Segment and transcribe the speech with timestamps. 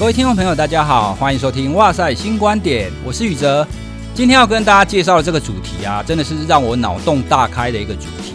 [0.00, 3.68] 各位听众朋友，大家好，欢迎收听《哇塞新观点》，我是宇哲。
[4.14, 8.32] 今天要跟大家介绍的这个主题啊，真的是让我脑洞大开的一个主题。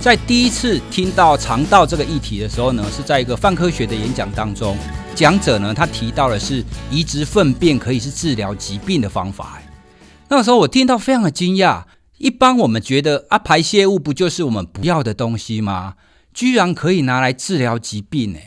[0.00, 4.76] 在第一次听到肠道这个议题的时候呢，是在一个泛科学的演讲当中，
[5.14, 9.62] 讲者呢他提到的是移植粪便可以是治疗疾病的方法。
[10.26, 11.84] 那个时候我听到非常的惊讶。
[12.18, 15.94] 一般我们觉得啊，排泄物不就是我们不要的东西吗？
[16.34, 18.40] 居然可以拿来治疗疾病呢？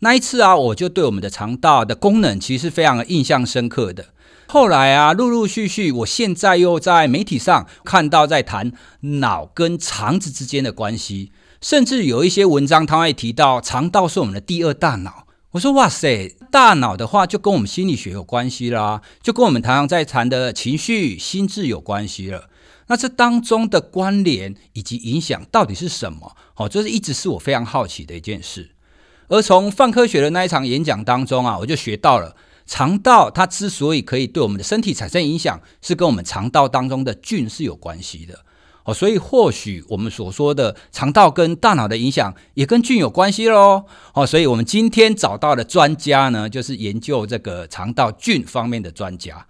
[0.00, 4.06] 那一次啊，我就对我们的肠道的功能其实是非常的印象深刻的。
[4.46, 15.26] 后来啊，陆陆续续，我现在又在媒体上看到在谈脑跟肠子之间的关系，甚至有一些文章他会提到肠道是我们的第二大脑。
[15.52, 22.50] 我说哇塞，大脑的话就跟我们心理学有关系啦，就跟我们常常在谈的情绪、心智有关系了。
[22.88, 26.36] 那这当中的关联以及影响到底是什么？
[26.56, 28.75] 哦，这是一直是我非常好奇的一件事。
[29.28, 38.40] 而从范科学的那一场演讲当中啊，我就学到了肠道它之所以可以对我们的身体产生影响，是跟我们肠道当中的菌是有关系的。
[38.84, 43.84] 哦，所以或许我们所说的肠道跟大脑的影响也跟菌有关系喽。
[44.14, 49.46] 哦，所以我们今天找到的专家呢，就是研究这个肠道菌方面的专家。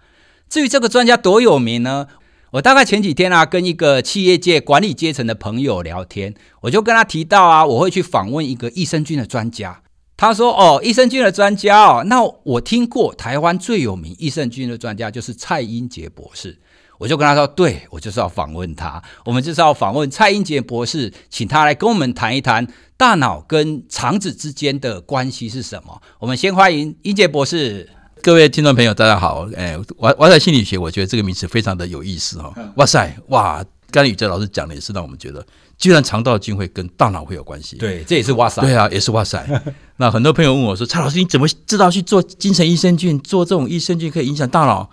[0.49, 2.07] 至于这个专家多有名呢？
[2.51, 9.81] 我大概前几天啊，跟一个企业界管理阶层的朋友聊天，我就跟他提到啊，我会去访问一个益生菌的专家。
[10.15, 16.57] 他说：“哦，益生菌的专家哦，那我听过台湾最有名益生菌的专家就是蔡英杰博士。”
[16.97, 27.89] 我就跟他说：“对，我就是要访问他，我们就是要访问蔡英杰博士，请他来跟我们谈一谈大脑跟肠子之间的关系是什么。”我们先欢迎英杰博士。
[28.27, 29.47] 各位听众朋友，大家好！
[29.55, 32.73] 哎，哇哇塞心理学，我觉得这个名词非常的有意思哈、哦。
[32.75, 35.47] 哇塞，哇，刚才宇哲老师讲的也是让我们觉得，
[35.77, 37.77] 居然肠道菌会跟大脑会有关系。
[37.77, 38.61] 对，这也是哇塞。
[38.61, 39.47] 对啊，也是哇塞。
[39.95, 44.89] 那很多朋友问我说：“蔡老师，你怎么知道去做精神益生菌，做这种益生菌可以影响大脑？”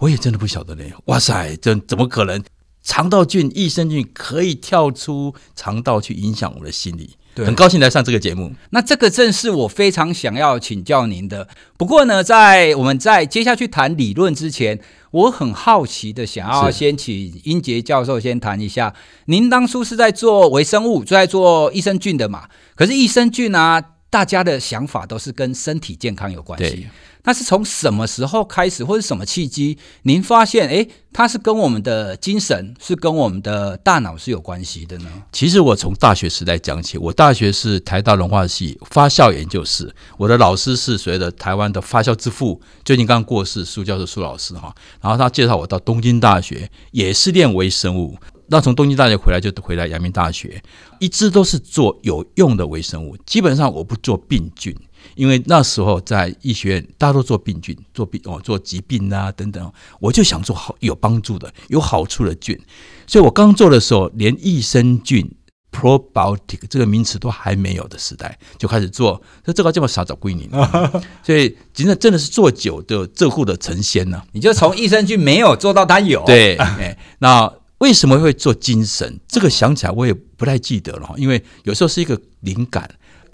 [0.00, 0.90] 我也真的不晓得嘞。
[1.04, 2.42] 哇塞，这怎么可能？
[2.82, 7.10] 肠道菌、益生菌可以跳出肠道去影响我们的心理？
[7.34, 8.52] 对，很高兴来上这个节目。
[8.70, 11.46] 那这个正是我非常想要请教您的。
[11.76, 14.80] 不过呢，在我们在接下去谈理论之前，
[15.12, 18.94] 我很好奇的想要先请英杰教授先谈一下。
[19.26, 22.48] 您当初是在做微生物，就在做益生菌的嘛？
[22.74, 23.80] 可是益生菌啊，
[24.10, 26.88] 大家的想法都是跟身体健康有关系。
[27.24, 35.10] 那是从什么时候开始，或者什么契机，您发现，诶，它是跟我们的精神，是跟我们的大脑是有关系的呢？
[35.32, 44.74] 其实我从大学时代讲起，我大学是台大农化系发酵研究室，我的老师是所谓的台湾的发酵之父，最近刚过世，苏教授苏老师哈。
[45.00, 48.16] 然后他介绍我到东京大学，也是练微生物。
[48.52, 50.60] 那从东京大学回来就回来阳明大学，
[50.98, 54.74] 一直都是做有用的微生物，基本上我不做病菌。
[55.14, 62.58] 因为那时候在医学院，大家都做病菌、做病哦、做疾病啊等等，我就想做好有帮助的、有好处的菌。
[63.06, 65.28] 所以我刚做的时候，连益生菌
[65.72, 69.20] （probiotic） 这个名词都还没有的时代，就开始做。
[69.44, 70.48] 那这个这么傻找归你，
[71.22, 74.22] 所以真的真的是做久的这户的成仙呢。
[74.32, 76.24] 你就从益生菌没有做到它有。
[76.24, 76.56] 对，
[77.18, 79.18] 那为什么会做精神？
[79.26, 82.88] 这个想起来我也不太记得了，因为有时候是一个灵感。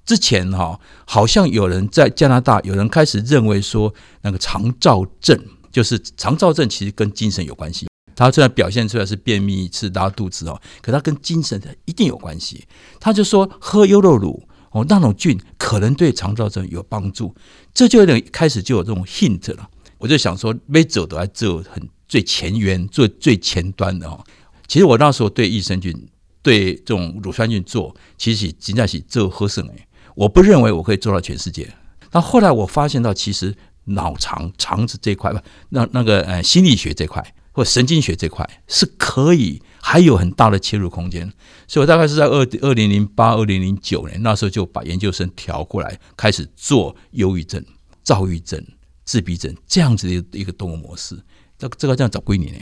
[0.07, 5.37] 之前哈，好像有人在加拿大，有人开始认为说，那个肠躁症
[5.69, 7.87] 就是肠躁症，其实跟精神有关系。
[8.15, 12.65] 他虽然表现出来是便秘、是拉肚子哦，可他跟精神的一定有关系。
[13.01, 14.41] 他就说喝优酪乳
[14.71, 17.35] 哦，那种菌可能对肠躁症有帮助。
[17.73, 19.69] 这就有点开始就有这种 hint 了。
[19.97, 24.23] 我就想说，没走的还走很最前沿、最最前端的哦。
[24.67, 25.93] 其实我那时候对益生菌、
[26.41, 29.69] 对这种乳酸菌做，其实仅仅是做喝剩。
[30.17, 31.71] 我不认为我可以做到全世界。
[32.11, 33.55] 那后来我发现到，其实
[33.85, 41.31] 脑肠肠子这块吧，那那个呃心理学这块或神经学这块是可以还有很大的切入空间。
[41.67, 47.63] 所以我大概是在二二零零八二零零九年那时候就把研究生调过来，开始做忧郁症、
[48.03, 48.59] 躁郁症、
[49.05, 51.15] 自闭症这样子的一个动物模式。
[51.59, 52.57] 这这个这样找归你呢？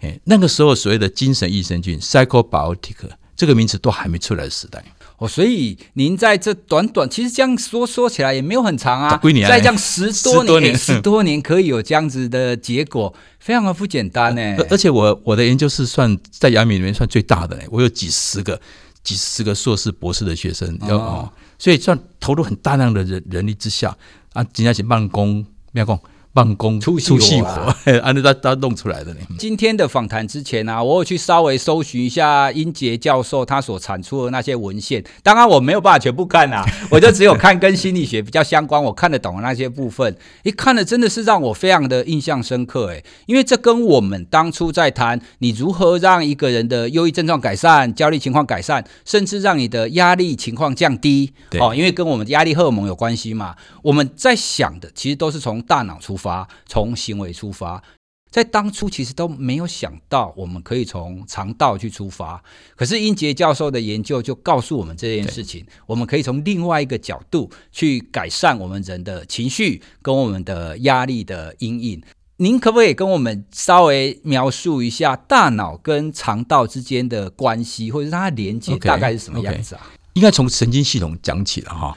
[0.00, 2.94] 哎，那个时候所谓的精神益生菌 （psychobiotic）
[3.34, 4.84] 这个名词都还没出来的时代。
[5.22, 14.56] 哦，所以您在这短短，其实这样说说起来也没有很长啊，在这样十多年，十多年，十多年可以有这样子的结果，非常的不简单呢。
[14.68, 18.60] 而且我我的研究是算在阳明里面算最大的嘞，我有几十个、
[19.04, 23.96] 几十个硕士、博士的学生，哦，哦，所以算投入很大量的人人力之下。
[24.32, 26.00] 啊，今天是办公，没有讲
[26.34, 29.20] 办公出出细活，按照他他弄出来的呢。
[29.38, 35.04] 今天的访谈之前啊，我有去稍微搜寻一下英杰教授他所产出的那些文献。
[35.22, 40.16] 当然我没有办法全部看啊， 我就只有看跟心理学比较相关，我看得懂的那些部分。
[40.42, 51.30] 一看了真的是让我非常的印象深刻诶，因为这跟我们当初在谈你如何让一个人的忧郁症状改善、焦虑情况改善，甚至让你的压力情况降低。
[51.60, 53.54] 哦，因为跟我们的压力荷尔蒙有关系嘛。
[53.82, 56.48] 我们在想的其实都是从大脑出发。
[56.66, 57.82] 从行为出发，
[58.30, 62.42] 在当初其实都没有想到我们可以从肠道去出发。
[62.76, 72.02] 可是英杰教授的研究就告诉我们这件事情，我们可以从另外一个角度去改善我们人的情绪跟我们的压力的阴影。
[72.38, 79.98] 您可不可以跟我们稍微描述一下大脑跟肠道之间的关系，或者是它的连接大概是什么样子啊？Okay, okay.
[80.14, 81.96] 应该从神经系统讲起了哈。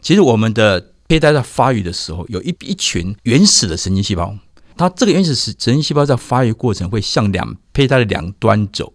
[0.00, 4.36] 其实我们的胚胎在发育的时候，有一一群原始的神经细胞，
[4.76, 8.92] 它这个原始神神经细胞在发育过程会向两胚胎的两端走，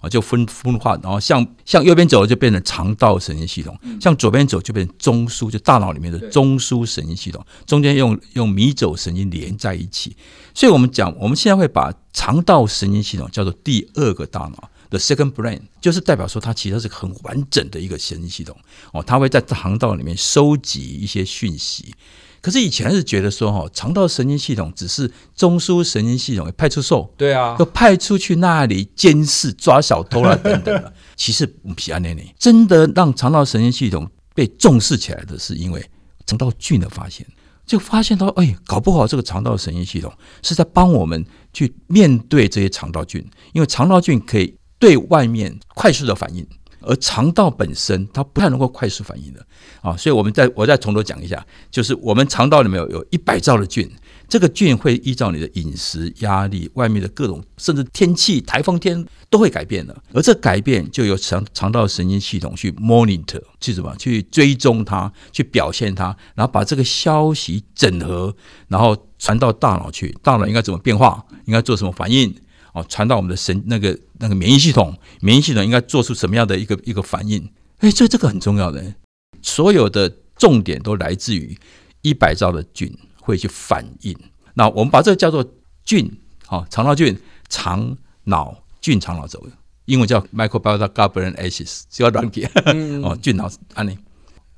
[0.00, 10.16] 啊，就分分化，然后向向右边走就变成肠道神经系统，向左边走就变成中枢，就大脑里面的中枢神经系统，中间用用迷走神经连在一起，
[10.52, 14.68] 所以我们讲，我们现在会把肠道神经系统叫做第二个大脑。
[14.92, 18.54] The second brain 就是代表说，它其实是很完整的一个神经系统
[18.92, 21.94] 哦，它会在肠道里面收集一些讯息。
[22.42, 30.92] 可是以前是觉得说，哈，肠道神经系统只是中枢神经系统的派出所，对啊，要派出去那里监视、抓小偷啦 等等。
[31.16, 35.82] 其实不是这样的，真的让肠道神经系统被重视起来的是因为
[36.26, 37.26] 肠道菌的发现，
[37.64, 40.12] 就发现到，哎，搞不好这个肠道神经系统
[40.42, 41.24] 是在帮我们
[41.54, 44.54] 去面对这些肠道菌，因为肠道菌可以。
[44.82, 46.44] 对外面快速的反应，
[46.80, 49.46] 而肠道本身它不太能够快速反应的。
[49.80, 53.88] 啊，所以我们再我再从头讲一下，就是我们肠道里面有有一百兆的菌，
[54.28, 63.94] 这个菌会依照你的饮食、压力、外面的各种，甚至天气、台风天都会改变的，而这改变就由肠肠道神经系统去 monitor 去什么？
[63.96, 68.34] 去追踪它，去表现它，然后把这个消息整合，
[68.66, 72.34] 然后传到大脑去，大脑应该怎么变化，应该做什么反应。
[72.72, 77.50] 哦，传到我们的神那个那个免疫系统，免疫系统应该做出什么样的一个一个反应？
[77.78, 78.94] 哎，这这个很重要的，
[79.42, 81.58] 所有的重点都来自于
[82.00, 84.16] 一百兆的菌会去反应。
[84.54, 85.44] 那我们把这个叫做
[85.84, 86.10] 菌，
[86.46, 89.44] 好，肠道菌、肠脑菌、肠脑轴，
[89.86, 92.46] 英文叫 microbiota governance axis，只要软体
[93.02, 93.98] 哦，菌脑安利。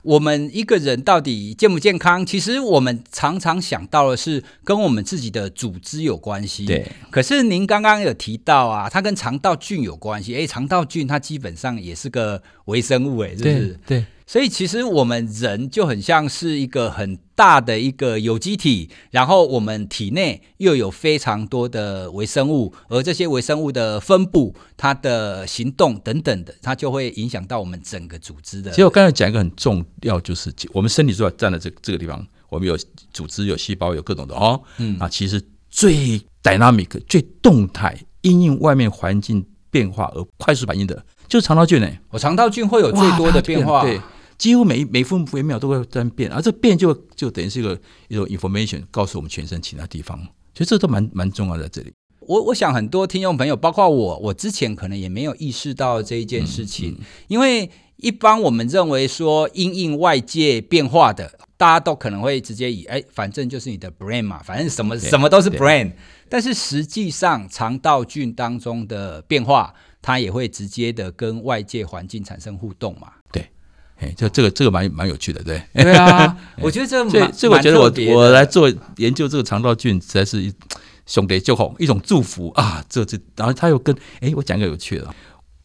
[0.04, 2.24] 我们一个人到底健不健康？
[2.24, 6.66] 其实我们常常想到的是跟我们自己的组织有关系。
[6.66, 6.86] 对。
[7.10, 10.36] 可是您刚刚有提到啊，它跟肠道菌有关系。
[10.36, 13.78] 哎，肠道菌它基本上也是个微生物，哎，是不是？
[13.86, 13.98] 对。
[13.98, 28.70] 对所以其实我们人就很像是一个很大的一个有机体，然后我们体内又有非常多的微生物，而这些微生物的分布、它的行动等等的，它就会影响到我们整个组织的。
[28.70, 32.78] 其实我刚才讲一个很重要，就是我们身体主要站在这这个地方，我们有
[33.12, 34.58] 组织、有细胞、有各种的哦。
[34.78, 41.88] 嗯，啊，其实最 dynamic、最动态、因应外面环境变化而快速反应的，就是肠道菌呢。
[42.08, 43.82] 我肠道菌会有最多的变化。
[43.82, 44.00] 对。
[44.38, 50.18] 几乎每每分每秒都会在变，而这变就就等于是一个一种 information，告诉我们全身其他地方，
[50.54, 51.92] 所以这都蛮蛮重要的在这里。
[52.20, 65.92] 我我想很多听众朋友，包括我，我之前可能也没有意识到这一件事情，嗯嗯、因为一般我们认为说因应外界变化的，大家都可能会直接以哎，反正就是你的 brain 嘛，反正什么什么都是 brain，
[66.30, 73.12] 但是实际上肠道菌当中的变化，它也会直接的跟外界环境产生互动嘛。
[73.96, 80.52] 哎，就这个这个蛮蛮有趣的，对对啊， 我觉得这蛮这我觉得我我来做研究这个肠道菌，实在是一
[81.06, 82.84] 兄弟就好一种祝福啊！
[82.88, 85.14] 这这，然后他又跟哎，我讲个有趣的，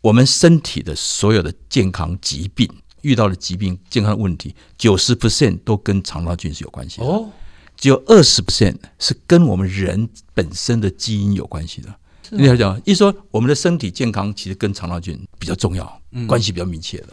[0.01, 2.69] 我们身体的所有的健康疾病
[3.01, 7.29] 遇到的疾病健康问题，九十 percent 都跟肠道菌是有关系的哦，
[7.77, 11.95] 只有二十 percent 是跟我们人本身的基因有关系的。
[12.31, 17.07] 你要讲，一说我们的身体健康，其实跟肠道菌比较重要，关系比较密切的。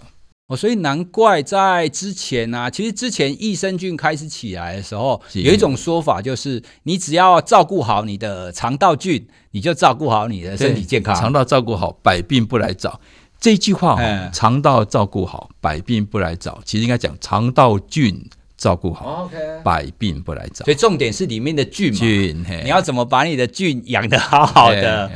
[0.48, 11.12] 哦，所以难怪在之前啊，其实之前益生菌开始起来的时候，有一种说法就是，你只要照顾好你的肠道菌，你就照顾好你的身体健康。
[11.16, 13.00] 肠道照顾好，百病不来找。
[13.40, 16.60] 这句话哦，肠道照顾好，百病不来找。
[16.64, 19.30] 其实应该讲肠道菌照顾好
[19.62, 20.64] 百病不来找。
[20.64, 25.10] 所以重点是里面的菌嘛，菌，你要怎么把你的菌养得好好的？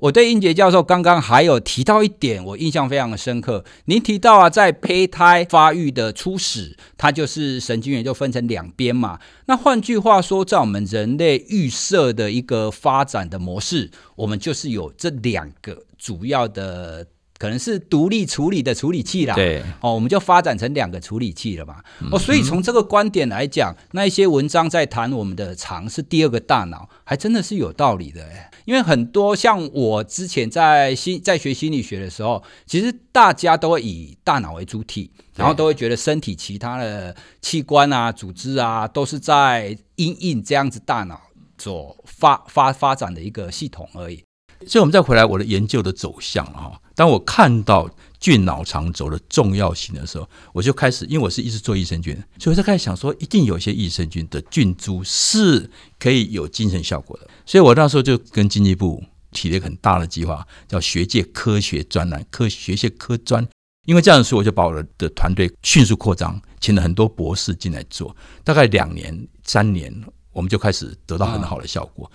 [0.00, 3.64] 我对英杰教授刚刚还有提到一点，我印象非常的深刻。
[3.86, 9.18] 您提到啊，在胚胎发育的初始，它就是神经元就分成两边嘛。
[9.46, 17.06] 那换句话说，在我们人类预设的一个发展的模式，我们就是有这两个主要的。
[17.42, 21.82] 可能是独立处理的处理器啦，对，哦，我们就发展成两个处理器了嘛，
[22.12, 41.20] 哦，所以从这个观点来讲，那一些文章在谈我们的肠是第二个大脑，还真的是有道理的哎，因为很多像我之前在心在学心理学的时候，其实大家都会以大脑为主体，然后都会觉得身体其他的器官啊、组织啊，都是在因应这样子大脑
[41.58, 44.22] 所发发发展的一个系统而已。
[44.64, 46.80] 所以，我们再回来我的研究的走向哈。
[46.94, 47.88] 当我看到
[48.20, 55.68] 菌脑肠轴的重要性的时候，我就开始，因为我是一直做益生菌，所以我就开始想说，一定有一些益生菌的菌株是
[55.98, 57.28] 可以有精神效果的。
[57.44, 63.46] 所以我那时候就跟经济部提了一个很大的计划，叫学界科学专栏，科学界科专。
[63.84, 68.14] 因为这样子，我就把我的团队迅速扩张，请了很多博士进来做。
[68.44, 69.92] 大概两年、三年，
[70.32, 72.08] 我们就开始得到很好的效果。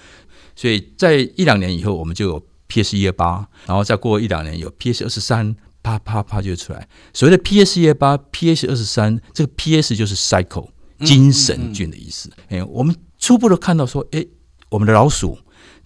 [0.55, 6.88] 所以在一两年以后，我们就有 PS 一二八，然后再过一两年有 PS 二十三，啪啪啪就出来。
[7.14, 10.70] 所谓的 PS 一二八、PS 二十三，这个 PS 就是 cycle
[11.06, 12.30] 精神菌的意思。
[12.50, 14.26] 哎、嗯嗯嗯，我们初步的看到说，哎，
[14.70, 15.38] 我们的老鼠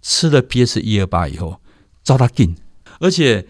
[0.02, 1.62] 吃了 PS 一二八以后，
[2.04, 2.56] 招它菌，
[3.00, 3.48] 而且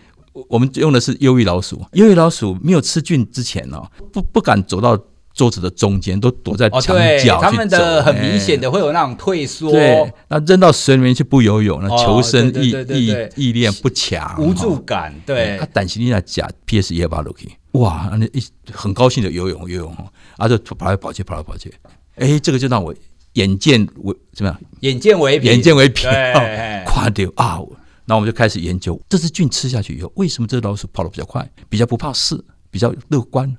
[0.49, 5.05] 我们用的是忧郁老鼠，忧郁老鼠没有吃菌之前呢、哦，不不敢走到。
[5.41, 6.95] 桌子的中间都躲在墙
[7.25, 9.71] 角，他们的很明显的会有那种退缩。
[9.71, 15.11] 对，那扔到水里面去不游泳，那求生意意意念不强，无助感。
[15.25, 20.05] 对，他胆心力在假 PS 一二八都可以，哇，那一很高兴的游泳游泳哈，
[20.37, 21.73] 啊就跑来跑去跑来跑去，
[22.17, 22.93] 哎，这个就让我
[23.33, 24.61] 眼见为怎么样？
[24.81, 26.07] 眼见为凭，眼见为凭，
[26.85, 27.59] 垮掉啊！
[28.05, 33.51] 那我们就开始研究，这只菌吃下去以后，为什么这只老鼠跑得比较快，比较不怕事，比较乐观？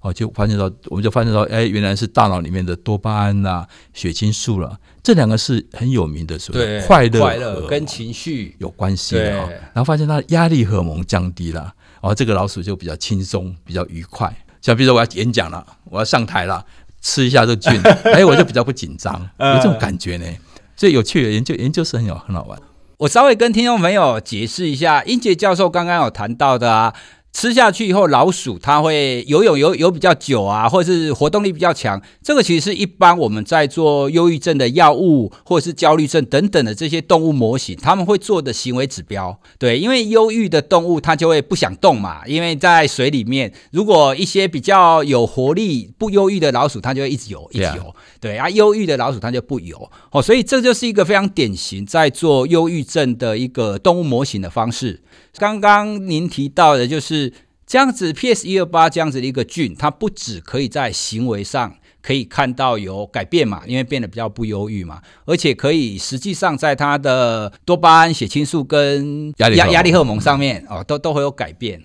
[0.00, 9.48] 哦，就发现到，我们就发现到，哎，原来是大脑里面的多巴胺呐、啊、血清素了，这两个是很有名的，所谓快乐、快乐跟情绪有关系的啊。
[9.72, 14.32] 然后发现它的压力荷尔蒙降低了，哦，这个老鼠就比较轻松、比较愉快。
[14.60, 16.64] 像比如说我要演讲了，我要上台了，
[17.00, 17.72] 吃一下这个菌，
[18.12, 20.26] 哎，我就比较不紧张， 有这种感觉呢。
[20.76, 22.56] 所以有趣的研究，研究是很有很好玩。
[22.98, 26.94] 我稍微跟听众朋友解释一下，英杰教授刚刚有谈到的啊。
[27.40, 32.02] 吃下去以后，老鼠它会游泳游游比较久啊，或者是活动力比较强。
[32.20, 39.38] 这个其实是一般我们在做忧郁症的药物，或者是焦虑症等等的这些动物模型，他们会做的行为指标。
[39.56, 47.94] 对，因为忧郁的动物它就会不想动嘛，因为在水里面，如果一些比较有活力、不忧郁的老鼠，它就会一直游，一直游。
[48.18, 49.88] 对啊，忧郁的老鼠它就不游。
[50.10, 55.00] 哦，所以这就是一个非常典型在做忧郁症的一个动物模型的方式。
[55.38, 57.32] 刚刚您提到的，就是
[57.66, 71.80] 这样子，PS 一二八这样子的一个菌，它不只可以在行为上可以看到有改变嘛，因为变得比较不忧郁嘛，而且可以实际上在它的多巴胺、血清素跟压压压力荷尔蒙上面哦，都都会有改变。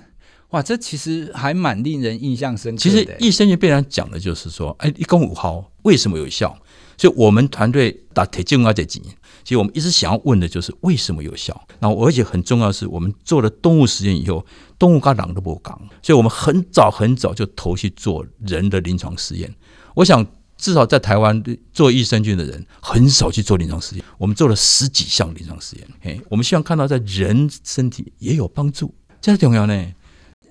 [0.50, 2.78] 哇，这其实还蛮令人印象深刻的。
[2.78, 6.56] 其实益生菌被人讲的就是说，哎，一共五毫为什么有效？
[6.96, 9.16] 所以我们团队打铁证啊这几年。
[9.44, 11.68] 其实我们一直想要问的就是为什么有效？
[11.80, 14.46] 然后而且很重要的是，我们做了动物实验以后，
[14.80, 19.54] 动物跟狼都不讲，所以我们很早很早就投去做人的临床实验。
[19.96, 20.26] 我想
[20.58, 25.88] 至少在台湾做益生菌的人很少去做临床实验，我们做了十几项临床实验。
[26.02, 29.94] 嘿，我们希望看到在人身体也有帮助，这是重要呢。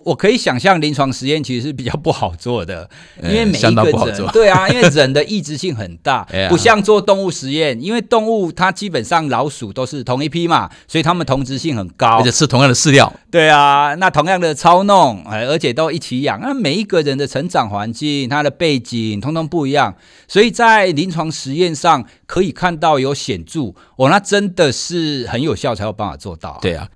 [0.04, 2.88] 我可以想象临床实验其实是比较不好做的，
[3.22, 13.12] 因为每一个人，对啊，因为人的意志性很大， 不像做动物实验，因为动物它基本上老鼠都是同一批嘛，所以它们同质性很高，而且吃同样的饲料。
[13.30, 19.94] 对啊，那同样的操弄，而且都一起养，那每一个人的成长环境、他的背景通通不一样，
[20.28, 26.58] 所以在临床实验上可以看到有显著，哦，那真的是很有效才有办法做到。
[26.60, 26.88] 对啊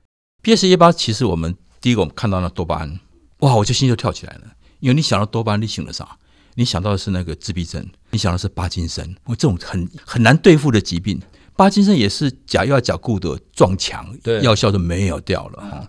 [0.42, 1.54] ，PS 一八其实我们。
[1.86, 2.98] 第一个，我们看到那多巴胺，
[3.38, 4.40] 哇，我就心就跳起来了。
[4.80, 6.18] 因为你想到多巴胺，你想的啥？
[6.56, 11.22] 你想到的是那个自闭症，你想的是帕金森，我这种很很难对付的疾病。
[11.56, 14.04] 帕金森也是假药假固的撞墙，
[14.42, 15.62] 药效都没有掉了。
[15.62, 15.88] 嗯、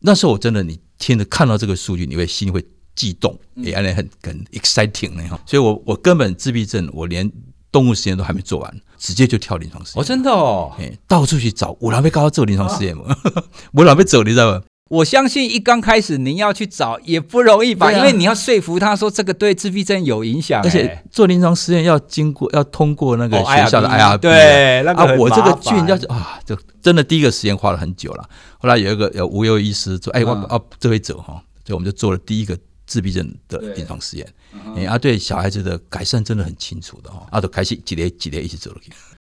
[0.00, 2.62] 那时候我真的，你听着看到这个数据，你会心里会
[2.94, 5.22] 悸动，也让人很很 exciting 呢。
[5.46, 7.32] 所以我我根本自闭症，我连
[7.70, 10.02] 动物实验都还没做完，直接就跳临床实验。
[10.02, 10.76] 哦，真的哦，
[11.08, 13.16] 到处去找，我哪会搞到做临床实验嘛？
[13.72, 14.62] 我哪会走，你知道吗？
[14.92, 28.28] 我相信一刚开始您要去找也不容易吧，啊、因为你要说服他说这个对自闭症有影响、欸，而且做临床实验要经过要通过那个学校的 IRB，、哦、对，那个啊，我这个菌要啊，就真的第一个实验花了很久了。
[28.58, 34.28] 后来有一个有无忧医师说，哎，我哦这会走哈，所以我们就做了第一个自闭症的临床实验，
[34.76, 38.76] 哎啊，对小孩子的改善真的很清楚的哈，啊，都开始几列几列一起走了。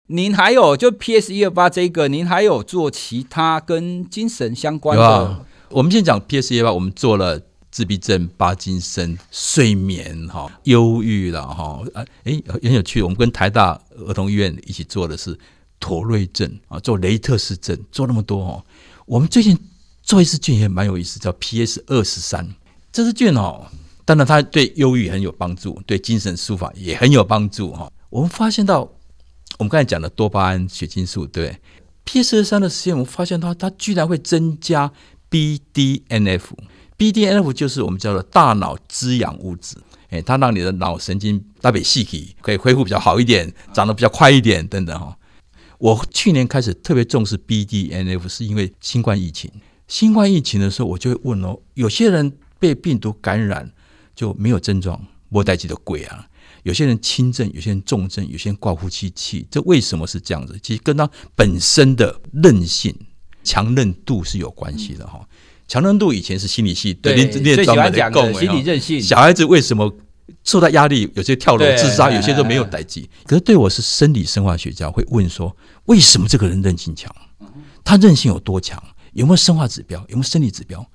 [0.09, 5.05] 您还有就 PS 一二八这个，您还有做其他跟精神相关的？
[5.05, 7.41] 啊、我们先讲 PS 一二八，我们做了
[7.71, 11.81] 自闭症、巴金森、睡眠、哈、忧郁了哈。
[12.25, 15.39] 哎，很有趣，我们跟台大儿童医院一起做的是
[15.79, 18.65] 妥瑞症啊，做雷特氏症，做那么多哦。
[19.07, 19.57] 我们最近
[20.03, 22.53] 做一次菌也蛮有意思，叫 PS 二十三。
[22.91, 23.67] 这支菌哦，
[24.05, 27.89] 当然它对忧郁很有帮助，对精神抒发也很有帮助哈。
[28.11, 28.91] 我们发现到。
[29.59, 31.59] 我们刚才讲的多巴胺、血清素，对
[32.05, 34.93] PS 二三的实验，我们发现它它居然会增加
[35.31, 36.43] BDNF。
[36.99, 39.77] BDNF 就是我们叫做大脑滋养物质，
[40.11, 45.17] 诶，它让你的脑神经大脑细体可以恢复比较好一点，长得比较快一点，等等哈。
[45.79, 49.51] 我去年开始特别重视 BDNF，是因为新冠疫情。
[49.89, 53.73] 新冠疫情的时候，我就会问哦，有些人被病毒感染
[54.15, 56.29] 就没有症状，莫代志的鬼啊。
[56.62, 60.59] 有些人轻症，有些人重症，有些人挂呼吸器，这为什么是这样子？
[60.62, 62.95] 其实跟他本身的韧性、
[63.42, 65.21] 强韧度是有关系的哈。
[65.66, 69.00] 强韧度以前是心理系对，最喜欢讲的心理韧性。
[69.00, 69.92] 小孩子为什么
[70.45, 73.02] 受到压力，有些跳楼自杀，有些都没有代志。
[73.25, 77.14] 可是对我是生理生化学家，会问说，为什么这个人韧性强？
[77.83, 78.83] 他韧性有多强？
[79.14, 79.99] 有没有生化指标？
[80.09, 80.87] 有没有生理指标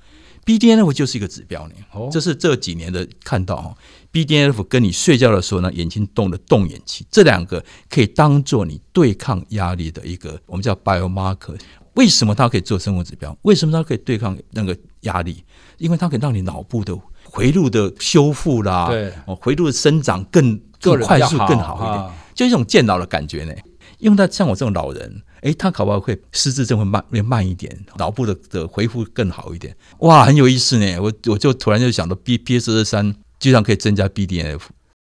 [0.47, 1.73] ？BDNF 就是一个指标呢，
[2.09, 3.75] 这是这几年的看到哈。
[4.13, 11.59] BDNF 跟你睡觉的时候呢，眼睛动的动眼期，这两个可以当做你对抗压力的一个我们叫 biomarker。
[11.95, 13.37] 为什么它可以做生物指标？
[13.41, 15.43] 为什么它可以对抗那个压力？
[15.77, 19.11] 因为它可以让你脑部的回路的修复啦，对，
[19.41, 23.53] 回路的生长更更快速、更好一点，就一种健脑的感觉呢。
[23.97, 25.21] 因为他像我这种老人。
[25.41, 29.75] 诶，他搞不好会失智症会慢，会慢一点，脑部的的恢复更好一点。
[29.99, 30.99] 哇，很有意思呢。
[30.99, 34.69] 我我就突然就想到，B P S 二三居然可以增加 B D N F。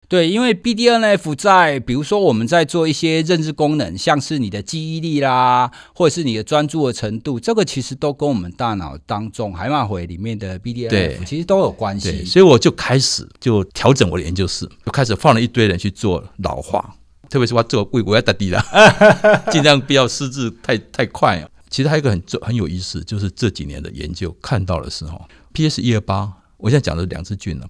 [0.10, 12.24] 对，因为 B D N F 在比如说我们在做一些认知功能，像是你的记忆力啦，或者是你的专注的程度，这个其实都跟我们大脑当中海马回里面的 B D N F 其实都有关系。
[12.26, 16.96] 所以我就开始就调整我的研究室，就开始放了一堆人去做老化。
[17.34, 18.64] 特别是我做胃，我要打底了，
[19.52, 21.44] 尽量不要失智太太快。
[21.68, 25.20] 其实还有一个很很有意思，就是这几年的研究看到的是哈
[25.52, 27.66] ，PS 一二八，我现在讲的两只菌呢，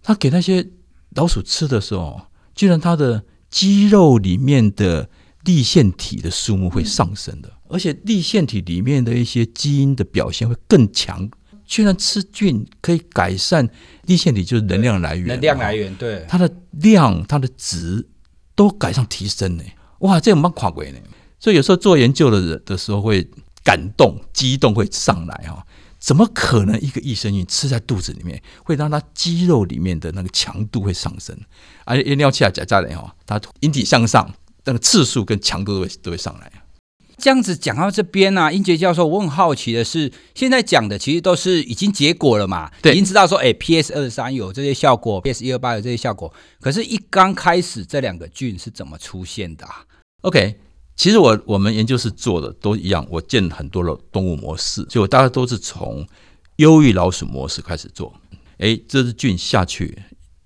[0.00, 0.64] 它给那些
[1.16, 2.20] 老鼠吃的时候，
[2.54, 5.10] 居然它的肌肉里面的
[5.42, 11.28] 粒线体的数目会上升的，而且粒线体里面的一些基因的表现会更强。
[11.66, 13.68] 居然吃菌可以改善
[14.04, 18.06] 粒线体，就是能量来源，能量来源对它的量，它的值。
[18.60, 19.64] 都改善提升呢，
[20.00, 20.98] 哇，这有蛮跨轨呢。
[21.38, 23.26] 所以有时候做研究的人的时候会
[23.64, 25.66] 感动、激动会上来哈。
[25.98, 31.34] 怎么可能一个益生菌吃在肚子里面会让他肌肉里面的那个强度会上升？
[31.86, 34.30] 而且尿气啊、假假的哈，它引体向上，
[34.64, 36.52] 那个次数跟强度都会都会上来。
[37.20, 42.70] 这样子讲到这边呢、啊，英杰教授，我很好奇的是，现在讲的其实都是已经结果了嘛？
[42.80, 46.32] 对，已经知道说，哎，PS 二三有这些效果，PS 一二八有这些效果。
[46.60, 49.84] 可是，一刚开始这两个菌是怎么出现的、啊
[50.22, 50.56] ？OK，
[50.96, 56.06] 其实我我们研究室做的都一样，我见很多的动物模式，所以我大家都是从
[56.56, 58.14] 忧郁老鼠模式开始做。
[58.58, 59.96] 哎，这只菌下去，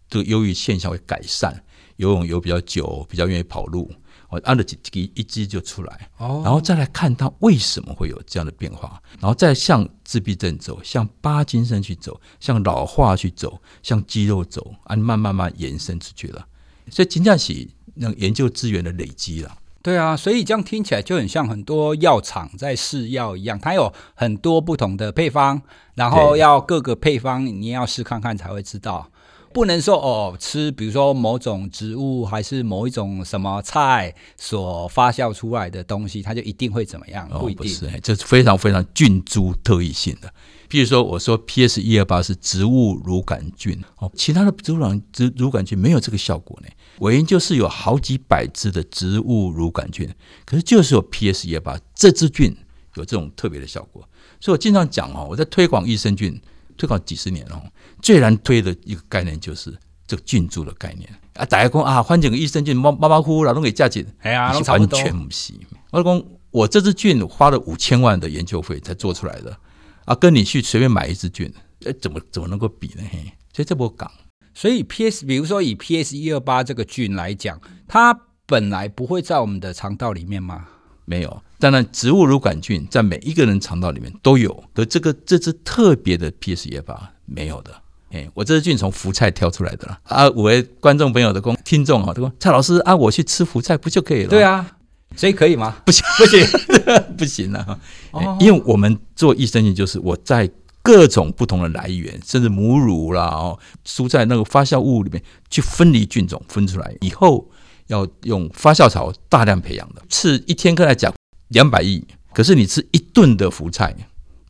[0.09, 1.63] 这个忧郁现象会改善，
[1.97, 3.91] 游泳游比较久，比较愿意跑路。
[4.35, 16.45] 我按了几几一支就出来，哦然后再来看它为什么会有这样的变化，然后再向自闭症走，向巴金森去走，向老化去走，向肌肉走，按慢慢慢延伸出去了。
[16.91, 19.57] 所以金价喜那个研究资源的累积了。
[19.81, 25.63] 对啊，所以这样听起来就很像很多药厂在试药一样，它有很多不同的配方，
[25.95, 29.11] 然后要各个配方你也要试看看才会知道。
[29.55, 37.29] 不能说哦，吃比如说某种植物还是某一种什么菜所发酵出来的东西，它就一定会怎么样？
[37.29, 40.29] 不一定，哦、不是，这是非常非常菌株特异性的。
[40.69, 46.69] 譬如说，我说 PS 一二八是植物乳杆菌，哦，其他的植物乳植乳杆菌没有这个效果呢。
[46.99, 50.13] 我研究是有好几百只的植物乳杆菌，
[50.45, 52.57] 可是就是有 PS 一二八这支菌
[52.97, 54.03] 有这种特别的效果。
[54.41, 56.43] 所以我经常讲哦，我在推广益生菌。
[56.77, 57.63] 推广几十年了，
[58.03, 61.45] 最难推的一个概念就是这个菌株的概念啊！
[61.47, 65.59] 大家讲啊，换几个益生菌，马马马虎虎，老东给加进，哎呀，完全不行。
[65.91, 69.57] 我讲，我这只菌花了五千万的研究费才做出来的
[70.05, 71.53] 啊，跟你去随便买一只菌，
[71.85, 73.03] 哎，怎么怎么能够比呢？
[73.11, 74.11] 嘿，所以这波港，
[74.53, 80.69] 所以 PS，比如说以 PS 一二八这个菌来讲，它本来不会在我们的肠道里面吗？
[81.05, 87.71] 没有，当然植物乳杆菌在每一个人肠道里面都有，可这个这支特别的 PS 一二八没有的。
[88.11, 90.31] 哎，我这支菌从福菜挑出来的了啊！
[90.31, 94.29] 五位观众朋友的公听众啊，都说蔡老师啊，我去吃福菜不就可以了？
[94.29, 94.77] 对啊，
[95.17, 95.79] 所以可以吗？
[95.85, 96.47] 不行，不行，
[97.19, 97.81] 不行了。
[98.13, 100.49] 哦，因为我们做益生菌，就是我在
[100.81, 107.49] 各种不同的来源，甚至母乳啦、哦蔬菜那个发酵物里面去分离菌种，分出来以后
[107.89, 111.13] 要用发酵槽大量培养的，吃一天课来讲
[111.49, 113.95] 两百亿，可是你吃一顿的福菜。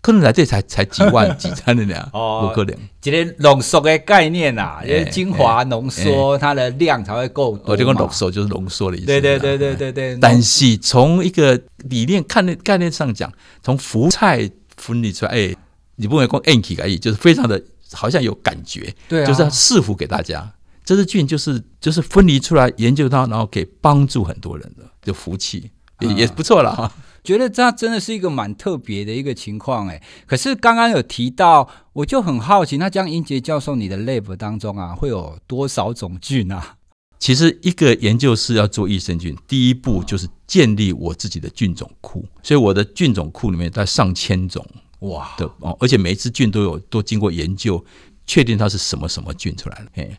[0.00, 2.76] 可能来这才才几万几餐的呢， 哦，不可能。
[3.00, 7.72] 今天浓缩的概念啊，因为精华浓缩，它的量才会够多。
[7.72, 9.06] 我这个浓缩就是浓缩的意思。
[9.06, 10.18] 对对对对对对。
[10.20, 15.56] 但是从一个理念看的概念上讲，从福菜分离出来，哎，
[15.96, 18.94] 你不能光 anti 而已，就是非常的好像有感觉。
[19.08, 19.26] 对啊。
[19.26, 20.52] 就是要释福给大家，
[20.84, 25.70] 这支菌就是就是分离出来研究它，然后可以帮助很多人的，就福气
[26.00, 26.92] 也也不错了哈。
[27.24, 36.76] 觉得这真的是一个蛮特别的一个情况哎，可是刚刚有提到，我就很好奇，那这样英杰教授，你的 lab 当中啊，会有多少种菌啊？
[37.18, 44.62] 其实一个研究室要做益生菌，第一步就是建立我自己的菌种库，所以我的菌种库里面在上千种
[44.98, 47.82] 哇的哦，而且每一只菌都有都经过研究，
[48.26, 50.02] 确定它是什么什么菌出来的。
[50.02, 50.18] 哎。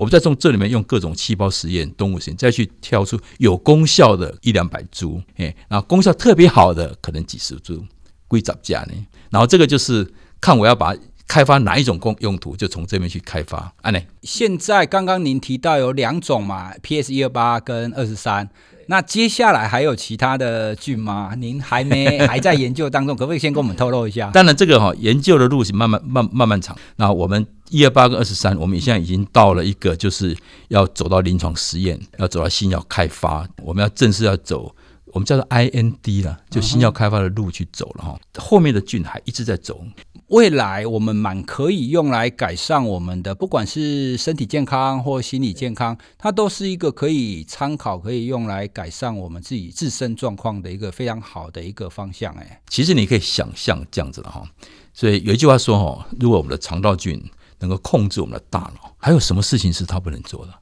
[0.00, 7.84] 我们再从这里面用各种细胞实验、动物实验，再去挑出有功效的一两百株，哎，然后功效特别好的可能几十株，
[8.26, 8.94] 归杂家呢。
[9.28, 10.10] 然后这个就是
[10.40, 10.96] 看我要把
[11.28, 13.70] 开发哪一种功用途，就从这边去开发。
[13.82, 18.48] 啊，呢，现在刚刚您提到有两种嘛，PS 一二八跟二十三。
[18.90, 21.32] 那接下来还有其他的菌吗？
[21.38, 24.32] 您还没 还在研究当中，可不可以先跟我们透露一下？
[24.32, 26.76] 当然，这个哈研究的路是慢慢慢慢慢长。
[26.96, 30.36] 那我们一二八跟二十三，我们现在已经到了一个就是
[30.70, 34.74] 要走到临床实验，要走到新药开发，我们要正式要走，
[35.12, 38.18] 我们叫做 IND 了，就新药开发的路去走了哈。
[38.38, 39.84] 后面的菌还一直在走。
[40.30, 52.32] 未来我们蛮可以用来改善我们的，不管是身体健康或心理健康，它都是一个可以参考、可以用来改善我们自己自身状况的一个非常好的一个方向。
[52.34, 54.48] 哎，其实你可以想象这样子的哈，
[54.94, 57.20] 所以有一句话说哈，如果我们的肠道菌
[57.58, 60.54] 能够控制我们的大脑，还有什么事情是它不能做的？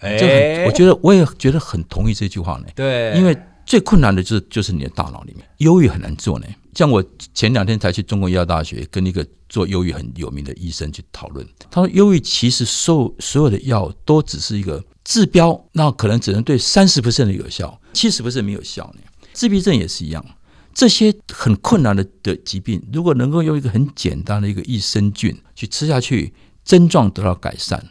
[0.00, 2.66] 哎，我觉得我也觉得很同意这句话呢。
[2.74, 6.46] 对，因为最困难的就是就是你的大脑里面，忧郁很难做呢。
[6.74, 19.02] 像我前两天才去中国医药大学跟一个做忧郁很有名的医生去讨论，他说忧郁其实所所有的药都只是一个治标，那可能只能对三十%的有效，七十%没有效呢。
[19.32, 20.24] 自闭症也是一样，
[20.72, 26.32] 这些很困难的的疾病，如果能够用一个很简单的一个益生菌去吃下去，
[26.64, 27.84] 症状得到改善。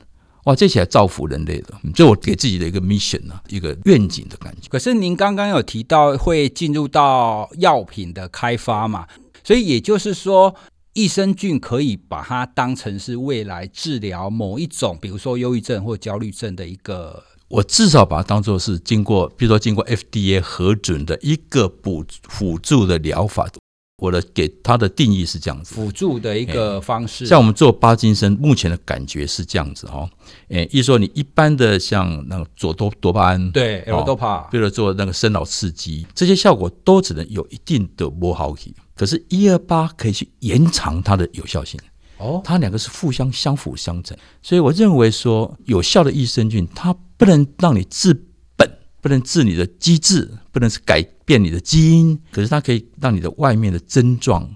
[0.45, 4.67] 哇，这起来造福人类的，这我给自己的一个 mission 啊，一个愿景的感觉。
[4.69, 9.07] 可是您刚刚有提到会进入到药品的开发嘛，
[9.43, 10.53] 所以也就是说，
[10.93, 17.23] 益生菌可以把它当成是未来治疗某一种，比如说忧郁症或焦虑症的一个。
[17.47, 23.47] 我至少把它当做是经过，比如说经过 FDA 核准的一个辅辅助的疗法。
[23.97, 27.25] 我的给他的定义是这样子，辅助的一个方式。
[27.27, 30.09] 像我们做巴金森，目前的感觉是这样子哈。
[30.49, 38.75] 诶，意思说你一般的像那个左多多巴胺，对，L 多巴，比如做那个生老刺激，这些效果都只能有一定的磨好体。
[38.95, 41.79] 可是，一二八可以去延长它的有效性。
[42.17, 44.17] 哦，它两个是互相相辅相成。
[44.41, 48.13] 所以，我认为说，有效的益生菌，它不能让你治
[48.57, 48.69] 本。
[49.01, 54.49] 不能治你的机制，不能是改变你的基因，可是它可以让你的外面的症状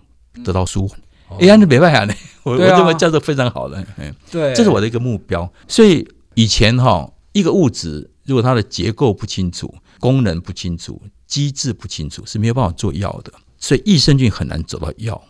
[0.44, 1.00] 得到舒缓。
[1.40, 3.86] 哎呀，那没办法呢，我我认为叫做非常好的，
[4.32, 5.52] 对，这是我的一个目标。
[5.68, 13.34] 所以以前哈，一个物质如果它的结构不清楚、功能不清楚、机制不清楚，是没有办法做药的。
[13.58, 15.22] 所以益生菌很难走到药。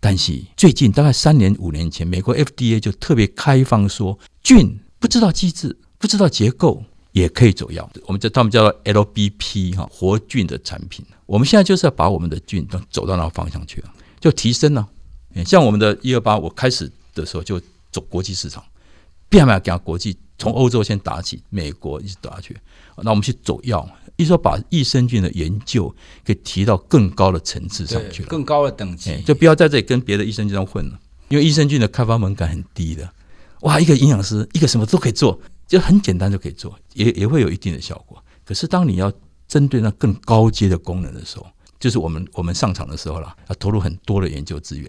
[0.00, 6.82] 但是最近大概三年、五年前，美国 FDA 就特别开放说，菌不知道机制、不知道结构。
[7.16, 11.02] 也可以走药，我们叫他们叫做 LBP 哈，活菌的产品。
[11.24, 14.86] 我们现在就是要把我们的菌都走到那个方向去了，就提升了。
[15.46, 17.58] 像我们的一二八，我开始的时候就
[17.90, 18.62] 走国际市场，
[19.30, 22.54] 变卖给他国际，从欧洲先打起，美国一直打下去。
[22.98, 25.90] 那我们去走药，意思说把益生菌的研究
[26.22, 31.00] 给提到更高的层次上去了，更高的等级，就不要在这里跟别的益生菌上混了，
[31.30, 33.10] 因为益生菌的开发门槛很低的。
[33.62, 35.40] 哇，一个营养师，一个什么都可以做。
[35.66, 38.22] 就很简单就可以做，也也会有一定的效果。
[38.44, 39.12] 可是当你要
[39.48, 41.46] 针对那更高阶的功能的时候，
[41.78, 44.88] 就是我们我们上场的时候了，要投入很多的研究资源。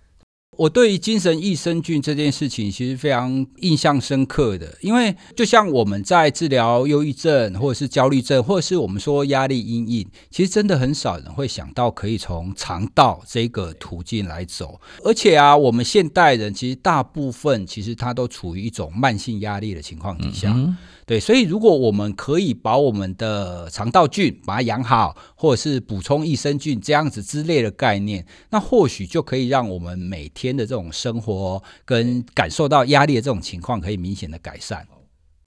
[0.58, 14.82] 我对于精神益生菌这件事情其实非常印象深刻的，因为就像我们在治疗忧郁症，或者是焦虑症，或者是我们说压力阴影，其实真的很少人会想到可以从肠道这个途径来走。
[15.04, 20.56] 而且啊，我们现代人其实大部分其实他都处于一种慢性压力的情况底下。
[21.08, 34.86] 对，所以如果我们可以把我们的肠道菌把它养好，或者是补充益生菌这样子之类的概念，那或许就可以让我们每天的这种生活跟感受到压力的这种情况可以明显的改善。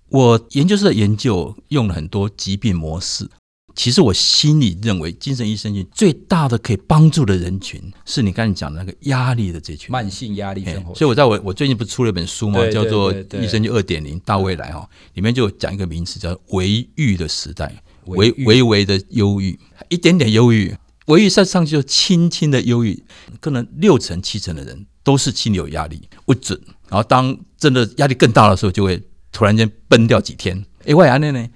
[0.09, 3.29] 我研究室的研究用了很多疾病模式。
[3.74, 10.94] 其实我心里认为，精神益生菌最大的可以帮助的人群，是你刚才讲的那个压力的这群慢性压力生活。
[10.94, 12.66] 所以我在我我最近不是出了一本书吗？
[12.70, 20.74] 叫做《益生就二点零大未来》哈，里面就讲一个名词叫“微郁的时代”，微微微的忧郁，一点点忧郁，
[21.06, 23.02] 微郁再上去就轻轻的忧郁，
[23.40, 29.02] 可能六成七成的人都是心里有压力不准，然后当真的压力更大的时候，就会
[29.33, 30.64] 突然间崩掉几天。
[30.85, 31.48] 哎，为啥呢？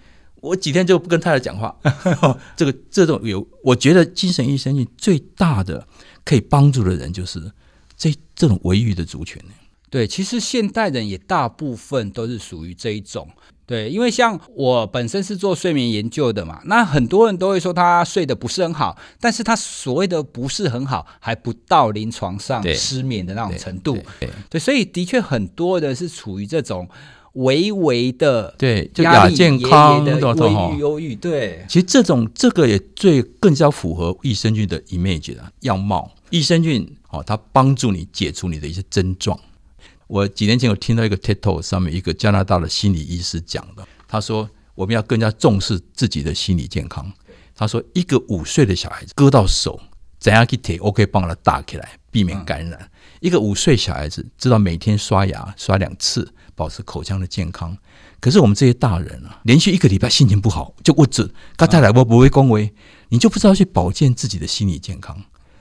[0.44, 1.74] 我几天就不跟太太讲话，
[2.54, 5.88] 这个这种有，我觉得精神医生菌最大的
[6.22, 7.50] 可以帮助的人就是
[7.96, 9.40] 这这种维语的族群。
[9.88, 13.28] 对，其实现代人也大部分都是属于这一种。
[13.64, 23.96] 对，因为像我本身是做睡眠研究的嘛，那很多人都会说他睡得不是很好，但是他所谓的不是很好，还不到临床上失眠的那种程度。
[24.20, 26.86] 对，对，所以的确很多人是处于这种。
[27.34, 36.12] 微微的对，就亚健康的微郁忧郁，对，其实这种这个也最更加符合益生菌的 image 的样貌。
[36.30, 39.38] 益生菌哦，它帮助你解除你的一些症状。
[40.06, 47.12] 我几年前有听到一个 TED Talk 上面一个加拿大的心理医师讲的，他说我们要更加重视自己的心理健康。
[47.54, 49.80] 他说一个五岁的小孩子割到手，
[50.18, 52.78] 怎样去贴，OK 帮他打起来，避免感染。
[52.80, 56.32] 嗯、一个五岁小孩子知道每天刷牙刷两次。
[56.54, 57.76] 保持口腔的健康，
[58.20, 62.72] 可是我们这些大人啊，连续一个礼拜心情不好就我只，刚才来我不会恭维，
[63.08, 65.16] 你就不知道去保健自己的心理健康。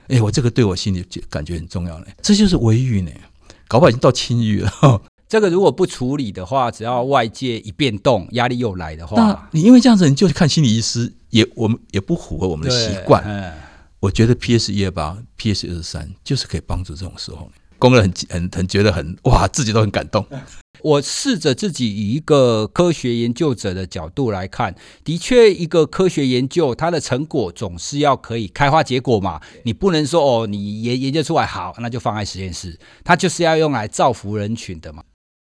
[0.08, 3.10] 哎，我这个对我心里感觉很重要呢，这就是微欲呢，
[3.66, 4.72] 搞不好已经到轻欲了。
[5.26, 13.52] 这个如果不处理的话，只要外界一变动，压力又来的话，那你因为这样子，你就去看心理医师，也我们也不符合我们的习惯。
[14.00, 20.26] 我觉得 PS 一二八、PS 二十三就是可以帮助这种时候，工人很很很觉得很哇，自己都很感动。
[20.82, 29.40] 我试着自己以一个科学研究者的角度来看，的确，一个科学研究它的成果总是要可以开花结果嘛。
[29.62, 35.02] 你不能说哦，你研研究出来好，那就放在实验室，它就是要用来造福人群的嘛。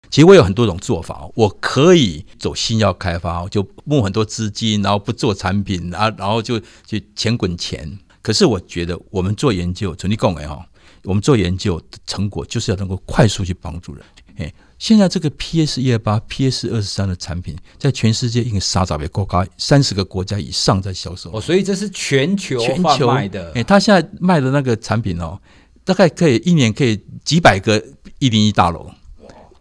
[0.10, 7.98] 其实我有很多种做法，我可以走新药开发，就募很多资金，然后不做产品啊，然后就就钱滚钱。
[8.22, 10.66] 可是我觉得我们做研究，从你讲的哈，
[11.04, 14.04] 我们做研究的成果就是要能够快速去帮助人。
[14.38, 14.54] 哎。
[14.78, 21.30] 现在这个 PS 一二八、PS 二十三的产品，在全世界应该杀到别国家三十个国家以上在销售。
[21.34, 23.52] 哦，所以这是全球全球卖的。
[23.56, 25.38] 哎，他现在卖的那个产品哦，
[25.84, 27.84] 大概可以一年可以几百个
[28.20, 28.90] 一零一大楼。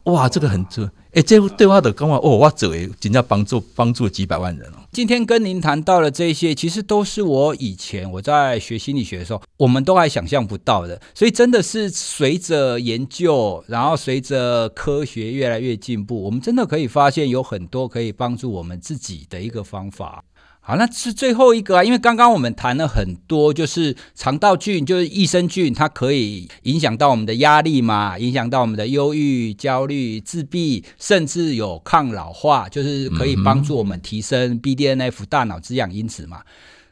[0.05, 0.88] 哇，这个很这。
[1.11, 4.77] 哎，这对话的跟我哦，我走诶，人家帮助帮助几百万人哦。
[4.92, 11.01] 今天跟您谈到了这些，其实都是我以前我在学心理学的时候，我们都还想象不到的。
[11.14, 20.25] 所以真的是随着研究，然后随着科学越来越进步，我们真的可以发现有很多可以帮助我们自己的一个方法。
[20.61, 36.42] 好，那是最后一个啊，因为刚刚我们谈了很多，就是肠道菌，就是益生菌，它可以影响到我们的压力嘛，影响到我们的忧郁、焦虑、自闭，甚至有抗老化，就是可以帮助我们提升 BDNF 大脑滋养因子嘛。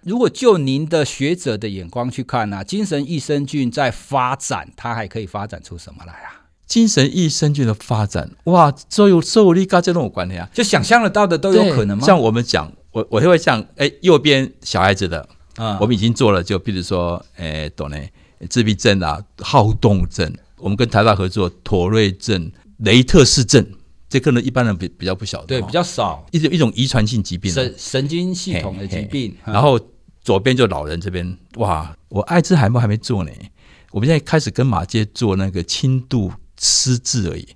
[0.07, 6.47] 如果就您的学者的眼光去看呢、啊，精神益生菌在发展，它还可以发展出什么来啊？
[6.65, 12.07] 精神益生菌的发展，哇，所有所有力跟这种有关系啊，就想象得到的都有可能吗？
[12.07, 12.73] 像我们讲。
[12.93, 17.99] 我我就会像哎，右边小孩子的啊，我们已经做了，就比如说哎，懂呢，
[18.49, 23.67] 自闭症啊，好动症，我们跟台大合作，妥瑞症、雷特氏症，
[24.09, 29.37] 这可能一般人比比较不晓得，对，比较少，一种一种遗传性疾病，神神经系统的疾病。
[29.45, 29.79] 然后
[30.27, 33.31] 左边就老人这边，哇，我艾滋海默还没做呢，
[33.93, 37.47] 我们现在开始跟马街做那个轻度失智而已。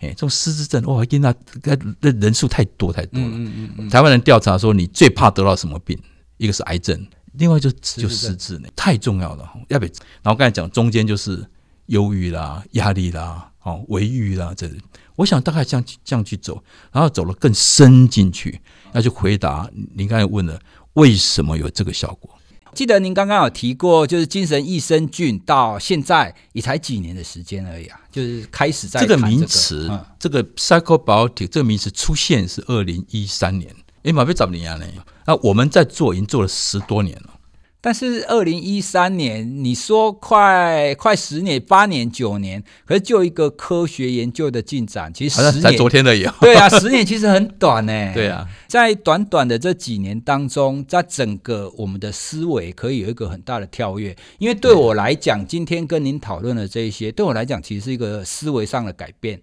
[0.00, 3.26] 哎，这种失智症哇，因为那那人数太多太多了。
[3.26, 3.88] 嗯嗯嗯。
[3.88, 5.98] 台湾人调查说，你最怕得到什么病？
[6.36, 9.50] 一个是癌症，另外就就失智呢，太重要了。
[9.68, 11.42] 要不，然后刚才讲中间就是
[11.86, 14.70] 忧郁啦、压力啦、哦、微郁啦，这
[15.16, 18.60] 我想大概这样这样去走，然后走了更深进去，
[18.92, 20.60] 要去回答您刚才问的
[20.94, 22.30] 为什么有这个效果。
[22.72, 33.74] 记得您刚刚有提过，就是精神益生菌到现在也才几年的时间而已啊，就是开始在、这个、这个名词，嗯、这个 psychobiotic 这个名词出现是二零一三年，
[34.04, 34.86] 哎，马贝怎么样呢？
[35.26, 37.39] 那我们在做已经做了十多年了。
[37.82, 46.30] 但是二零一三年，你说快快十年、八年、九年，可是就一个科学研究的进展，其实十年，在昨天的有。
[46.40, 47.92] 对啊，十年其实很短呢。
[48.12, 54.14] 对啊，在短短的这几年当中，在整个我们的思维可以有一个很大的跳跃。
[54.38, 59.40] 因为对我来讲，今天跟您讨论的这一些，对我来讲其实是一个思维上的改变。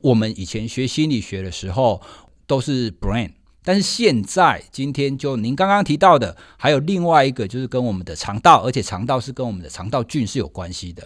[0.00, 2.02] 我们以前学心理学的时候，
[2.48, 3.30] 都是 brain。
[3.66, 11.02] 但是现在，今天就您刚刚提到的，还有另外一个，就是跟我们的肠道，而且肠道是跟我们的肠道菌是有关系的，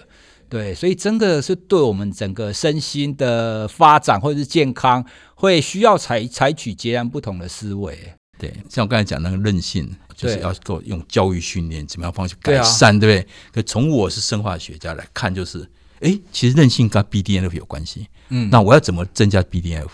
[0.46, 5.02] 对，所以真的是对我们整个身心的发展或者是健康，
[5.34, 7.98] 会需要采采取截然不同的思维。
[8.38, 13.28] 对，像我刚才讲那个韧性，就是要够用教育训练怎么样方式改善，对，啊、对不对？
[13.54, 15.66] 可从我是生化学家来看，就是，
[16.00, 18.06] 哎，其实韧性跟 BDNF 有关系。
[18.28, 19.88] 嗯，那我要怎么增加 BDNF？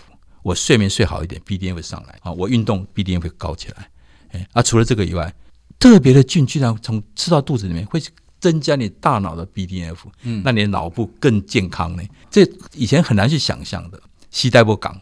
[0.47, 2.31] 我睡眠睡好一点，BDNF 会上来啊！
[2.31, 3.89] 我运动，BDNF 会高起来。
[4.29, 5.33] 哎，啊，除了这个以外，
[5.77, 8.01] 特别的菌居然从吃到肚子里面会
[8.39, 12.03] 增加你大脑的 BDNF，嗯，让你的脑部更健康呢。
[12.31, 13.99] 这以前很难去想象的。
[14.29, 15.01] 西代波港，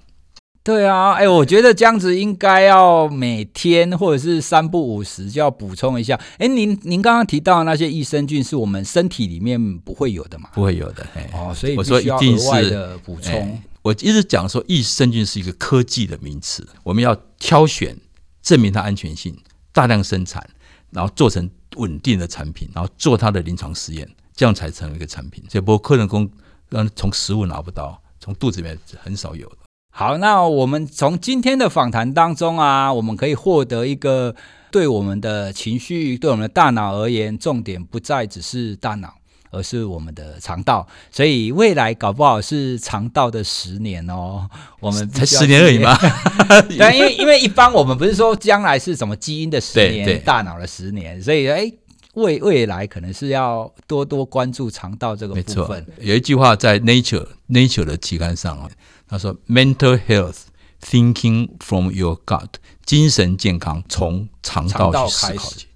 [0.63, 6.19] 对啊，哎，我觉得这样子应该要每天或者是三不五时就要补充一下。
[6.39, 10.49] 哎，您您刚刚提到的那些益生菌是我们身体里面不会有的嘛？
[10.55, 11.05] 不会有的。
[11.33, 13.61] 哦，所以我说一定是的补充。
[13.85, 17.95] 我一直讲说，益生菌是一个科技的名词，我们要挑选，
[18.41, 19.37] 证明它安全性，
[19.71, 20.43] 大量生产，
[20.89, 25.43] 然后做成稳定的产品，然后做它的临床实验，这样才成为一个产品。
[25.47, 26.27] 这不过可能工
[26.67, 29.47] 让从食物拿不到，从肚子里面很少有。
[29.91, 34.35] 好，那我们从今天的访谈当中啊，我们可以获得一个
[34.71, 39.13] 对我们的情绪、对我们的大脑而言，重点不再只是大脑。
[39.55, 44.49] 而是我们的肠道，所以未来搞不好是肠道的十年哦。
[44.81, 45.97] 我们才十年而已嘛。
[46.67, 51.71] 对，因为因为一般我们不是说将来是什么基因的十年，大脑的十年，所以哎，
[52.15, 55.85] 未未来可能是要多多关注肠道这个部分。
[55.99, 58.69] 有一句话在 Nature Nature 的期刊上啊，
[59.07, 60.39] 他说：“Mental health
[60.83, 62.49] thinking from your gut，
[62.85, 65.67] 精神健康从肠道去思考起。”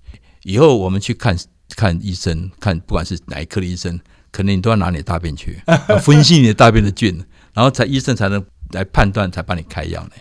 [0.43, 1.37] 以后我们去看。
[1.75, 3.99] 看医生，看不管是哪一科的医生，
[4.31, 5.61] 可能你都要拿你的大便去
[6.01, 10.11] 分析你的大便的菌，然后才医生才能来判断，才帮你开药呢。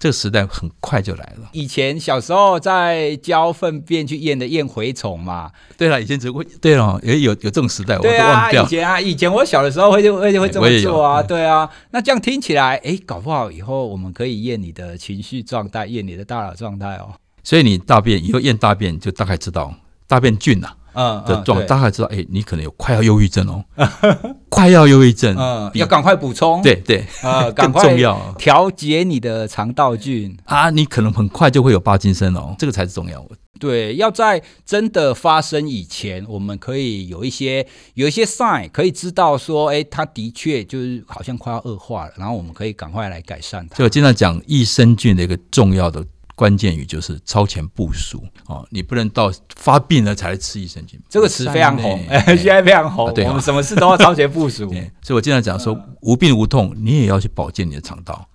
[0.00, 1.48] 这个时代很快就来了。
[1.50, 5.50] 以前小时候在教粪便去验的验蛔虫嘛。
[5.76, 8.64] 对了，以前只会对了，也有有这种时代，啊，我都忘掉。
[8.64, 11.68] 以前啊，以前我小的时候会会会这么做啊，对啊。
[11.90, 17.14] 那这样听起来，哎，搞不好以后我们可以验你的情绪状态，验你的大脑状态哦。
[17.42, 19.74] 所以你大便以后验大便，就大概知道
[20.06, 20.76] 大便菌呐、啊。
[20.94, 23.64] 嗯，的状大概知道，哎，你可能有快要忧郁症哦，
[24.48, 27.94] 快要忧郁症，嗯，要赶快补充，对对，呃， 赶快
[28.36, 33.24] 调节你的肠道菌啊，你可能很快就会有帕金森哦，这个才是重要。
[33.60, 43.76] 对，要在真的发生以前，我们可以有一些有一些 sign 可以知道说，哎，它的确就是好像快要恶化了，然后我们可以赶快来改善它。
[43.76, 46.04] 就我经常讲益生菌的一个重要的。
[46.38, 51.00] 关键语就是超前部署哦，你不能到发病了才来吃益生菌。
[51.08, 53.12] 这个词非常红，哎， 现在非常红。
[53.12, 54.70] 对，我们什么事都要超前部署。
[55.02, 58.28] 所以我经常讲说，无病无痛，你也要去保健你的肠道。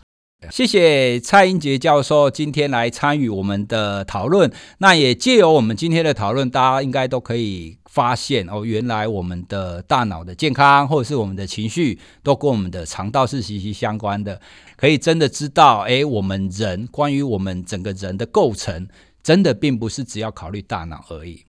[0.52, 4.52] 谢谢蔡英杰教授今天来参与我们的讨论。
[4.80, 14.40] 那也借由我们今天的讨论，大家应该都可以发现哦，原来我们的大脑的健康或者是我们的情绪，都跟我们的肠道是息息相关的。
[14.76, 18.88] 可以真的知道，哎，我们人关于我们整个人的构成，
[19.22, 21.46] 真的并不是只要考虑大脑而已。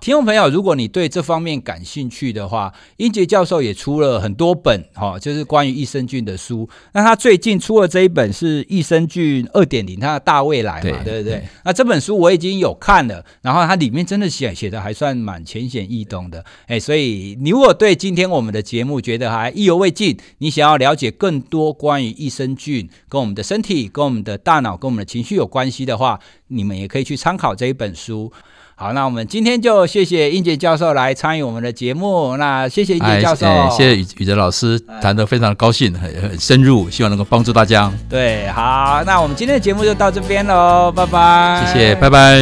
[0.00, 6.68] 听众朋友，如果你对这方面感兴趣的话，英杰教授也出了很多本哈，就是关于益生菌的书。
[6.92, 11.22] 那他最近出了这一本是益生菌二点零，它的大未来嘛，对，对不对？
[11.24, 16.44] 对，那这本书我已经有看了，然后它里面真的写写的还算蛮浅显易懂的。
[16.66, 28.32] 哎，所以你如果对今天我们的节目觉得还意犹未尽，你想要了解更多关于益生菌跟我们的身体、跟我们的大脑、跟我们的情绪有关系的话，你们也可以去参考这一本书。
[28.80, 32.36] 好，那我们今天就谢谢英杰教授来参与我们的节目。
[32.36, 37.90] 那谢谢英杰教授，哎、谢谢宇宇哲老师谈得非常高兴，很很深入，希望能够帮助大家。
[38.08, 41.64] 对，好，那我们今天的节目就到这边喽，拜拜。
[41.66, 42.38] 谢谢，拜拜。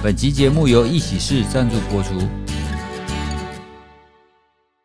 [0.00, 2.10] 本集节目由一喜事赞助播出。